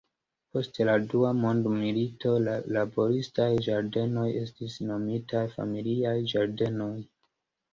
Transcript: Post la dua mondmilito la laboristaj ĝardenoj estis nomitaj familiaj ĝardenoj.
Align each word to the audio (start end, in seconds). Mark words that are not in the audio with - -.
Post 0.53 0.77
la 0.89 0.93
dua 1.11 1.33
mondmilito 1.41 2.31
la 2.47 2.55
laboristaj 2.77 3.47
ĝardenoj 3.67 4.25
estis 4.41 4.79
nomitaj 4.89 5.45
familiaj 5.59 6.17
ĝardenoj. 6.33 6.91